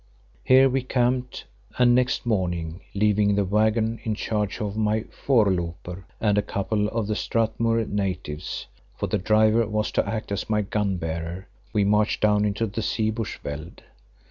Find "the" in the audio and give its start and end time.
3.35-3.45, 7.05-7.13, 9.05-9.19, 12.65-12.81